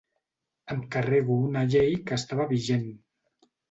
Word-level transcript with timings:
Em 0.75 0.81
carrego 0.95 1.37
una 1.51 1.65
llei 1.77 1.97
que 2.09 2.21
estava 2.21 2.53
vigent. 2.57 2.93